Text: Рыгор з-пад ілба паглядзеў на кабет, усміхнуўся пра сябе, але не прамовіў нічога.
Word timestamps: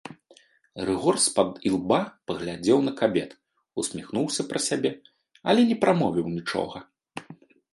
Рыгор 0.87 1.15
з-пад 1.25 1.51
ілба 1.69 1.99
паглядзеў 2.31 2.77
на 2.87 2.93
кабет, 3.01 3.35
усміхнуўся 3.83 4.41
пра 4.55 4.59
сябе, 4.69 4.91
але 5.53 5.61
не 5.69 5.77
прамовіў 5.85 6.25
нічога. 6.41 6.77